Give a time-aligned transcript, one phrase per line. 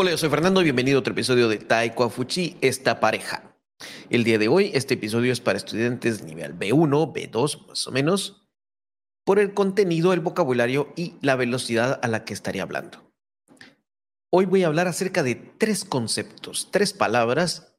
[0.00, 3.56] Hola, soy Fernando y bienvenido a otro episodio de Taiko Fuchi, esta pareja.
[4.10, 8.46] El día de hoy, este episodio es para estudiantes nivel B1, B2 más o menos,
[9.24, 13.12] por el contenido, el vocabulario y la velocidad a la que estaría hablando.
[14.30, 17.74] Hoy voy a hablar acerca de tres conceptos, tres palabras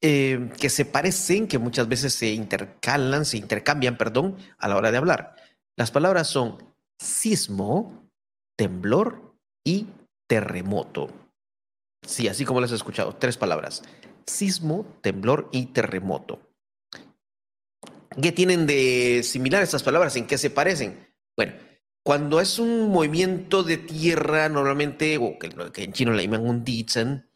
[0.00, 4.90] eh, que se parecen, que muchas veces se intercalan, se intercambian, perdón, a la hora
[4.90, 5.36] de hablar.
[5.76, 8.08] Las palabras son sismo,
[8.56, 9.88] temblor y
[10.32, 11.10] terremoto.
[12.06, 13.82] Sí, así como las he escuchado, tres palabras.
[14.26, 16.40] Sismo, temblor y terremoto.
[18.22, 20.16] ¿Qué tienen de similar estas palabras?
[20.16, 21.06] ¿En qué se parecen?
[21.36, 21.52] Bueno,
[22.02, 27.28] cuando es un movimiento de tierra, normalmente, o que, en chino le llaman un ditzen,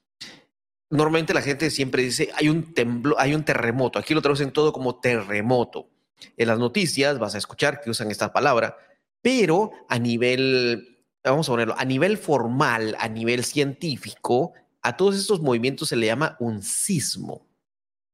[0.89, 3.99] normalmente la gente siempre dice hay un temblor, hay un terremoto.
[3.99, 5.91] Aquí lo traducen todo como terremoto.
[6.39, 8.79] En las noticias vas a escuchar que usan esta palabra,
[9.21, 10.96] pero a nivel
[11.31, 16.07] vamos a ponerlo, a nivel formal, a nivel científico, a todos estos movimientos se le
[16.07, 17.47] llama un sismo.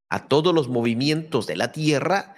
[0.08, 2.36] A todos los movimientos de la Tierra,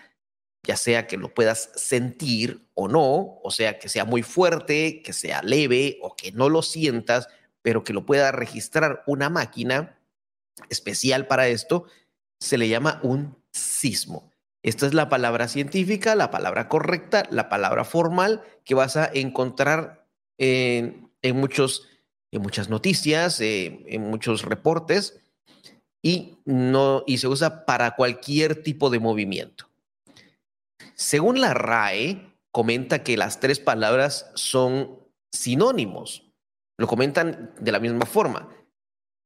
[0.63, 5.13] ya sea que lo puedas sentir o no, o sea que sea muy fuerte, que
[5.13, 7.29] sea leve o que no lo sientas,
[7.63, 9.99] pero que lo pueda registrar una máquina
[10.69, 11.87] especial para esto,
[12.39, 14.33] se le llama un sismo.
[14.63, 20.04] Esta es la palabra científica, la palabra correcta, la palabra formal que vas a encontrar
[20.39, 21.89] en, muchos,
[22.33, 25.21] en muchas noticias, eh, en muchos reportes,
[26.03, 29.69] y, no, y se usa para cualquier tipo de movimiento.
[30.95, 34.99] Según la RAE, comenta que las tres palabras son
[35.33, 36.31] sinónimos.
[36.79, 38.49] Lo comentan de la misma forma.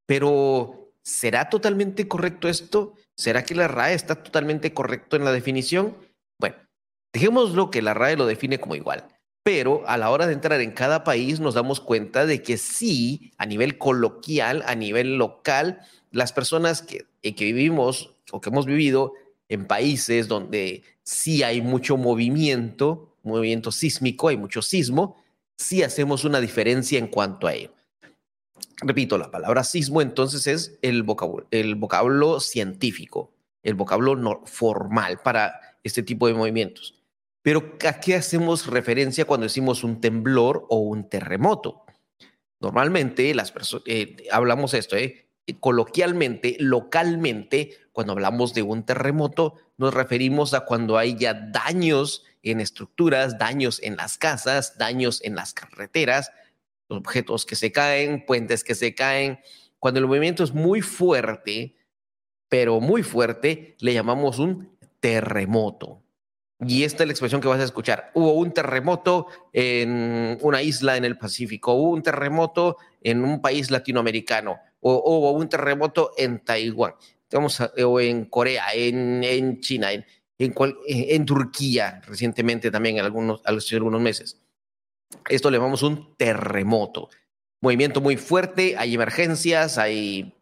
[0.07, 2.95] Pero, ¿será totalmente correcto esto?
[3.17, 5.97] ¿Será que la RAE está totalmente correcto en la definición?
[6.41, 6.57] Bueno,
[7.13, 9.09] dejémoslo que la RAE lo define como igual
[9.49, 13.33] pero a la hora de entrar en cada país nos damos cuenta de que sí,
[13.39, 15.81] a nivel coloquial, a nivel local,
[16.11, 19.15] las personas que, eh, que vivimos o que hemos vivido
[19.49, 25.17] en países donde sí hay mucho movimiento, movimiento sísmico, hay mucho sismo,
[25.57, 27.73] sí hacemos una diferencia en cuanto a ello.
[28.83, 35.79] Repito, la palabra sismo entonces es el vocablo, el vocablo científico, el vocablo formal para
[35.83, 36.98] este tipo de movimientos.
[37.49, 41.87] Pero ¿a qué hacemos referencia cuando decimos un temblor o un terremoto?
[42.61, 49.95] Normalmente las personas, eh, hablamos esto, eh, coloquialmente, localmente, cuando hablamos de un terremoto, nos
[49.95, 55.55] referimos a cuando hay ya daños en estructuras, daños en las casas, daños en las
[55.55, 56.31] carreteras,
[56.89, 59.41] objetos que se caen, puentes que se caen.
[59.79, 61.79] Cuando el movimiento es muy fuerte,
[62.51, 66.03] pero muy fuerte, le llamamos un terremoto.
[66.67, 68.11] Y esta es la expresión que vas a escuchar.
[68.15, 73.71] Hubo un terremoto en una isla en el Pacífico, hubo un terremoto en un país
[73.71, 76.95] latinoamericano, o hubo un terremoto en Taiwán,
[77.85, 84.41] o en Corea, en, China, en, Turquía, recientemente también, en algunos, algunos meses.
[85.29, 87.09] Esto le llamamos un terremoto.
[87.61, 90.35] Movimiento muy fuerte, hay emergencias, hay,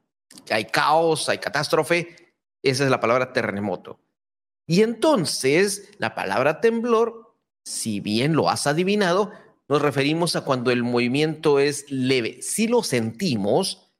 [0.50, 2.16] hay caos, hay catástrofe.
[2.62, 4.00] Esa es la palabra terremoto.
[4.66, 7.34] Y entonces la palabra temblor,
[7.64, 9.32] si bien lo has adivinado,
[9.68, 12.38] nos referimos a cuando el movimiento es leve.
[12.40, 13.92] Sí lo sentimos,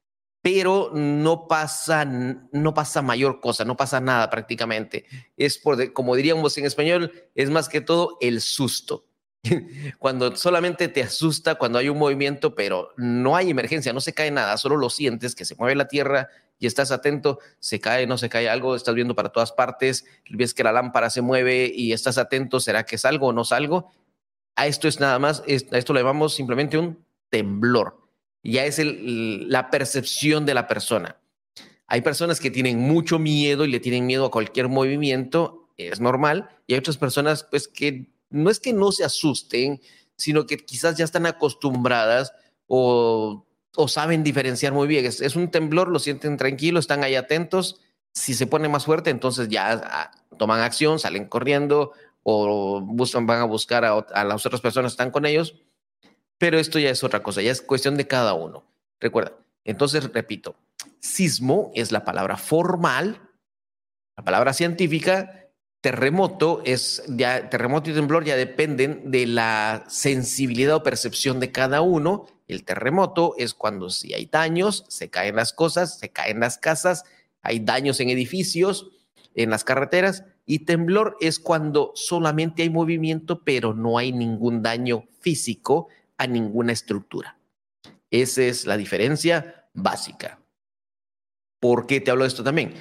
[0.42, 5.06] pero no pasa, no pasa mayor cosa, no pasa nada prácticamente.
[5.36, 9.06] Es por, como diríamos en español, es más que todo el susto.
[9.98, 14.30] Cuando solamente te asusta cuando hay un movimiento, pero no hay emergencia, no se cae
[14.30, 16.28] nada, solo lo sientes que se mueve la tierra,
[16.58, 20.54] y estás atento, se cae, no se cae algo, estás viendo para todas partes, ves
[20.54, 23.52] que la lámpara se mueve y estás atento, ¿será que es algo o no es
[23.52, 23.90] algo?
[24.54, 28.00] A esto es nada más, a esto le llamamos simplemente un temblor.
[28.42, 31.20] Ya es la percepción de la persona.
[31.88, 36.48] Hay personas que tienen mucho miedo y le tienen miedo a cualquier movimiento, es normal,
[36.66, 39.80] y hay otras personas pues que no es que no se asusten,
[40.16, 42.32] sino que quizás ya están acostumbradas
[42.66, 43.45] o
[43.76, 45.04] o saben diferenciar muy bien.
[45.06, 47.80] Es, un temblor, lo sienten tranquilo, están ahí atentos.
[48.12, 51.92] Si se pone más fuerte, entonces ya ah, toman acción, salen corriendo
[52.22, 55.54] o buscan, van a buscar a, las otras personas que están con ellos.
[56.38, 58.64] Pero esto ya es otra cosa, ya es cuestión de cada uno.
[59.00, 59.32] Recuerda,
[59.64, 60.56] entonces repito,
[60.98, 63.20] sismo es la palabra formal,
[64.16, 65.46] la palabra científica,
[65.80, 71.80] terremoto es ya terremoto y temblor ya dependen de la sensibilidad o percepción de cada
[71.80, 76.58] uno el terremoto es cuando si hay daños, se caen las cosas, se caen las
[76.58, 77.04] casas,
[77.42, 78.90] hay daños en edificios,
[79.34, 80.24] en las carreteras.
[80.46, 85.88] Y temblor es cuando solamente hay movimiento, pero no hay ningún daño físico
[86.18, 87.38] a ninguna estructura.
[88.10, 90.40] Esa es la diferencia básica.
[91.60, 92.74] ¿Por qué te hablo de esto también?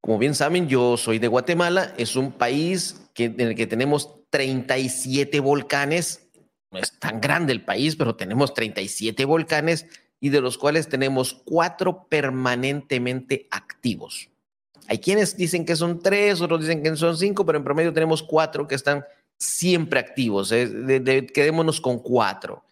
[0.00, 4.20] Como bien saben, yo soy de Guatemala, es un país que, en el que tenemos
[4.30, 6.29] 37 volcanes.
[6.70, 9.86] No es tan grande el país, pero tenemos 37 volcanes
[10.20, 14.28] y de los cuales tenemos cuatro permanentemente activos.
[14.86, 18.22] Hay quienes dicen que son tres, otros dicen que son cinco, pero en promedio tenemos
[18.22, 19.04] cuatro que están
[19.38, 20.52] siempre activos.
[20.52, 21.26] ¿eh?
[21.32, 22.64] quedémonos con cuatro.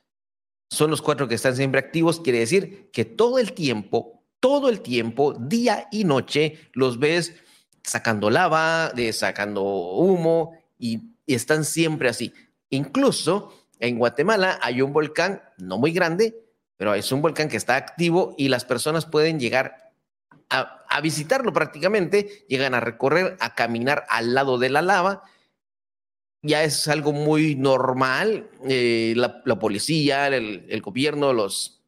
[0.70, 2.20] Son los cuatro que están siempre activos.
[2.20, 7.34] Quiere decir que todo el tiempo, todo el tiempo, día y noche, los ves
[7.82, 12.34] sacando lava, de, sacando humo y están siempre así.
[12.68, 16.36] Incluso en Guatemala hay un volcán, no muy grande,
[16.76, 19.92] pero es un volcán que está activo y las personas pueden llegar
[20.50, 25.22] a, visitarlo prácticamente, llegan a recorrer, a caminar al lado de la lava.
[26.42, 28.48] Ya es algo muy normal.
[28.68, 31.82] Eh, la, policía, el, gobierno, los,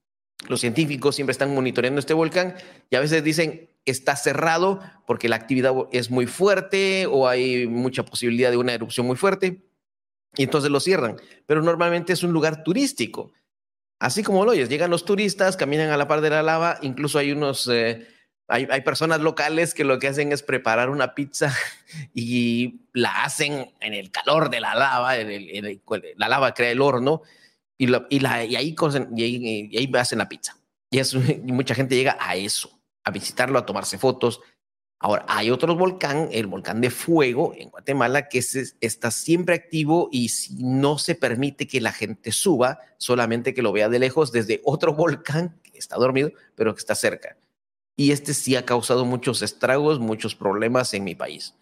[0.49, 2.55] los científicos siempre están monitoreando este volcán
[2.91, 8.05] y a veces dicen está cerrado porque la actividad es muy fuerte o hay mucha
[8.05, 9.63] posibilidad de una erupción muy fuerte
[10.37, 11.17] y entonces lo cierran.
[11.47, 13.33] Pero normalmente es un lugar turístico.
[13.99, 17.19] Así como lo oyes, llegan los turistas, caminan a la par de la lava, incluso
[17.19, 18.07] hay unos, eh,
[18.49, 21.55] hay, personas locales que lo que hacen es preparar una pizza
[22.15, 27.23] y la hacen en el calor de la lava, la lava crea el horno
[27.77, 30.57] y, la, ahí, hacen la pizza.
[30.93, 34.41] Y mucha gente llega a eso, a visitarlo, a tomarse fotos,
[35.03, 40.31] Ahora, hay otro volcán, el volcán de fuego en Guatemala, que está siempre activo y
[40.59, 44.93] no se permite que la gente suba, solamente que lo vea de lejos desde otro
[44.95, 47.39] volcán que está dormido, pero que está cerca.
[47.97, 51.55] Y este sí ha causado muchos estragos, muchos problemas en mi país.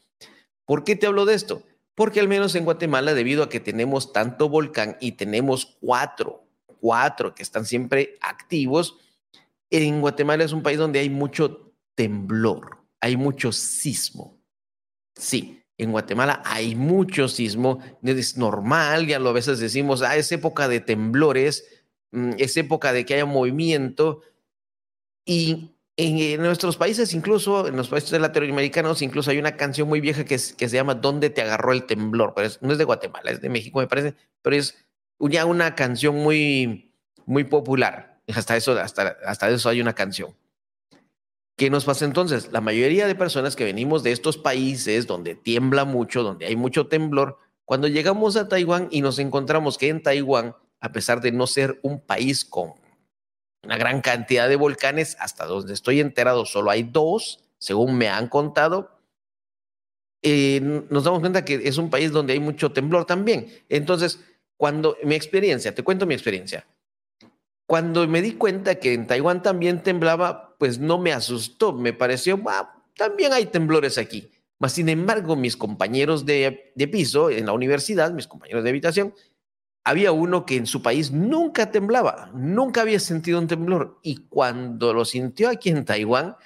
[0.64, 1.62] ¿Por qué te hablo de esto?
[1.94, 6.43] Porque al menos en Guatemala, debido a que tenemos tanto volcán y tenemos cuatro,
[6.81, 8.99] cuatro que están siempre activos,
[9.70, 14.39] en Guatemala es un país donde hay mucho temblor hay mucho sismo.
[15.15, 20.31] Sí, en Guatemala hay mucho sismo, es normal, ya lo a veces decimos, ah, es
[20.33, 21.65] época de temblores,
[22.11, 24.23] mm, es época de que haya movimiento.
[25.25, 30.25] Y en, nuestros países, incluso en los países latinoamericanos, incluso hay una canción muy vieja
[30.25, 32.33] que, se llama ¿Dónde te agarró el temblor?
[32.35, 34.77] Pero no es de Guatemala, es de México, me parece, pero es
[35.21, 36.94] ya una canción muy,
[37.27, 38.21] muy popular.
[38.35, 40.35] Hasta eso, hasta, hasta eso hay una canción.
[41.58, 42.52] ¿Qué nos pasa entonces?
[42.52, 46.87] La mayoría de personas que venimos de estos países donde tiembla mucho, donde hay mucho
[46.87, 51.49] temblor, cuando llegamos a Taiwán y nos encontramos que en Taiwán, a pesar de no
[51.49, 52.75] ser un país con
[53.64, 58.28] una gran cantidad de volcanes, hasta donde estoy enterado solo hay dos, según me han
[58.28, 58.93] contado,
[60.22, 63.49] eh, nos damos cuenta que es un país donde hay mucho temblor también.
[63.69, 64.20] Entonces,
[64.56, 66.69] cuando mi experiencia, te cuento mi experiencia,
[67.66, 72.40] cuando me di cuenta que en Taiwán también temblaba, pues no me asustó, me pareció,
[72.96, 74.31] también hay temblores aquí.
[74.58, 79.14] Mas, sin embargo, mis compañeros de, de piso en la universidad, mis compañeros de habitación,
[79.84, 84.00] había uno que en su país nunca temblaba, nunca había sentido un temblor.
[84.02, 86.37] Y cuando lo sintió aquí en Taiwán,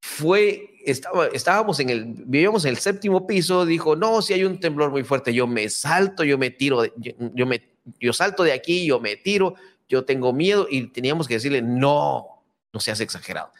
[0.00, 4.58] fue, estaba, estábamos en el, vivíamos en el séptimo piso, dijo, no, si hay un
[4.58, 7.62] temblor muy fuerte, yo me salto, yo me tiro, yo, yo, me,
[8.00, 9.54] yo salto de aquí, yo me tiro,
[9.88, 12.33] yo tengo miedo y teníamos que decirle, no,
[12.74, 13.52] no seas exagerado.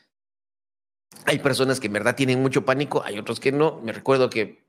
[1.24, 3.80] Hay personas que en verdad tienen mucho pánico, hay otros que no.
[3.80, 4.64] Me recuerdo que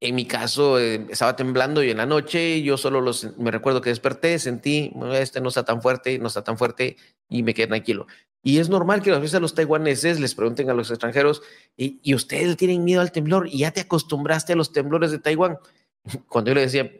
[0.00, 3.80] en mi caso eh, estaba temblando y en la noche yo solo los, me recuerdo
[3.80, 6.96] que desperté, sentí, este no está tan fuerte, no está tan fuerte
[7.28, 8.06] y me quedé tranquilo.
[8.42, 11.42] Y es normal que a veces a los taiwaneses les pregunten a los extranjeros,
[11.76, 13.48] ¿y, ¿y ustedes tienen miedo al temblor?
[13.48, 15.58] ¿Y ya te acostumbraste a los temblores de Taiwán?
[16.28, 16.92] Cuando yo le decía,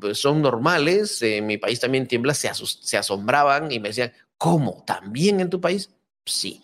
[0.00, 4.84] pues son normales, en mi país también tiembla, se, se asombraban y me decían, ¿cómo?
[4.86, 5.90] ¿También en tu país?
[6.26, 6.62] Sí,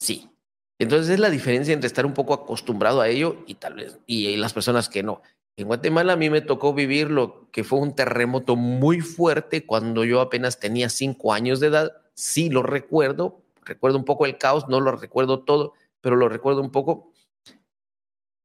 [0.00, 0.30] sí.
[0.78, 4.36] Entonces es la diferencia entre estar un poco acostumbrado a ello y tal vez, y
[4.36, 5.22] las personas que no.
[5.56, 10.04] En Guatemala a mí me tocó vivir lo que fue un terremoto muy fuerte cuando
[10.04, 11.92] yo apenas tenía cinco años de edad.
[12.14, 16.60] Sí lo recuerdo, recuerdo un poco el caos, no lo recuerdo todo, pero lo recuerdo
[16.60, 17.10] un poco.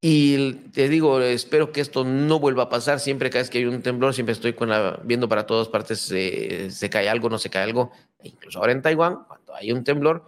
[0.04, 3.00] Y te digo, espero que esto no vuelva a pasar.
[3.00, 6.00] Siempre cada vez que hay un temblor, siempre estoy con la, viendo para todas partes,
[6.00, 7.92] se cae algo, no se cae algo.
[8.20, 9.20] E incluso ahora en Taiwán,
[9.54, 10.26] hay un temblor,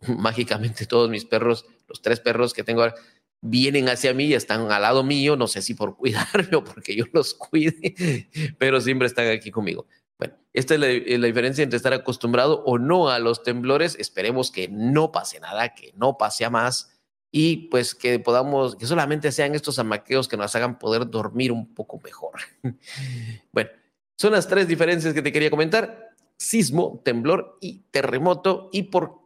[0.06, 2.94] mágicamente todos mis perros, los tres perros que tengo ahora,
[3.40, 6.94] vienen hacia mí y están al lado mío, no sé si por cuidarme o porque
[6.94, 9.86] yo los cuide, pero siempre están aquí conmigo.
[10.18, 13.96] Bueno, esta es la, la, diferencia entre estar acostumbrado o no a los temblores.
[13.98, 16.93] Esperemos que no pase nada, que no pase a más
[17.36, 21.74] y pues que podamos, que solamente sean estos amaqueos que nos hagan poder dormir un
[21.74, 22.34] poco mejor.
[23.52, 23.70] bueno,
[24.16, 26.14] son las tres diferencias que te quería comentar.
[26.36, 29.18] sismo, temblor y terremoto y por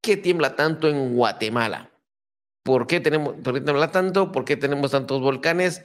[0.00, 1.90] qué tiembla tanto en Guatemala.
[2.62, 4.32] ¿Por qué, tenemos, ¿Por qué tiembla tanto?
[4.32, 5.82] ¿Por qué tenemos tantos volcanes?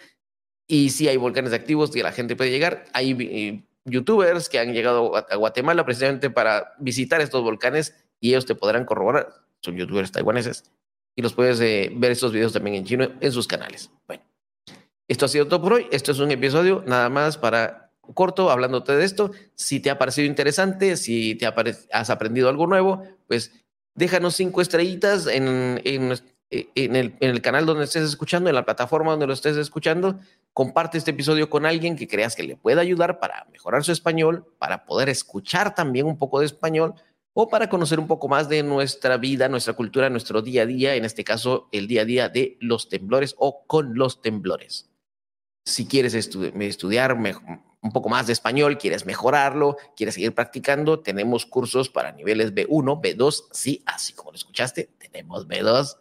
[0.67, 2.85] Y si hay volcanes activos y la gente puede llegar.
[2.93, 8.45] Hay eh, youtubers que han llegado a Guatemala precisamente para visitar estos volcanes y ellos
[8.45, 9.27] te podrán corroborar.
[9.59, 10.71] Son youtubers taiwaneses
[11.15, 13.89] y los puedes eh, ver estos videos también en chino en sus canales.
[14.07, 14.23] Bueno,
[15.07, 15.87] esto ha sido todo por hoy.
[15.91, 19.31] Esto es un episodio nada más para corto hablándote de esto.
[19.55, 21.47] Si te ha parecido interesante, si te
[21.91, 23.51] has aprendido algo nuevo, pues
[23.95, 26.11] déjanos cinco estrellitas en, en,
[26.49, 30.19] en, el, en el canal donde estés escuchando, en la plataforma donde lo estés escuchando.
[30.53, 34.45] Comparte este episodio con alguien que creas que le pueda ayudar para mejorar su español,
[34.57, 36.95] para poder escuchar también un poco de español
[37.37, 40.95] o para conocer un poco más de nuestra vida, nuestra cultura, nuestro día a día,
[40.95, 44.89] en este caso el día a día de los temblores o con los temblores.
[45.65, 51.89] Si quieres estudiar un poco más de español, quieres mejorarlo, quieres seguir practicando, tenemos cursos
[51.89, 55.97] para niveles B1, B2, sí, así como lo escuchaste, tenemos B2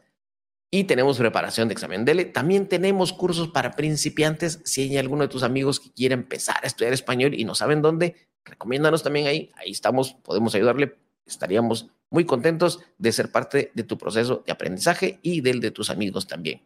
[0.70, 2.26] y tenemos preparación de examen DELE.
[2.26, 4.60] También tenemos cursos para principiantes.
[4.64, 7.82] Si hay alguno de tus amigos que quiere empezar a estudiar español y no saben
[7.82, 8.14] dónde,
[8.44, 9.50] recomiéndanos también ahí.
[9.56, 15.18] Ahí estamos, podemos ayudarle estaríamos muy contentos de ser parte de tu proceso de aprendizaje
[15.22, 16.62] y del de tus amigos también.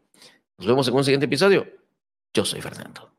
[0.59, 1.67] Nos vemos en un siguiente episodio.
[2.35, 3.18] Yo soy Fernando.